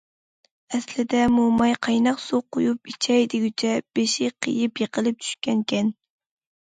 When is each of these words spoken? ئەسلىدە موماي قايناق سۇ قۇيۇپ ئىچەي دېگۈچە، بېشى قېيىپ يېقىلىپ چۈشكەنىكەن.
ئەسلىدە 0.75 1.19
موماي 1.33 1.75
قايناق 1.87 2.17
سۇ 2.25 2.39
قۇيۇپ 2.57 2.93
ئىچەي 2.93 3.29
دېگۈچە، 3.35 3.75
بېشى 4.01 4.31
قېيىپ 4.47 4.83
يېقىلىپ 4.85 5.25
چۈشكەنىكەن. 5.27 5.97